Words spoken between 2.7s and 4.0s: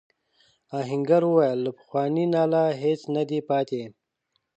هیڅ نه دی پاتې.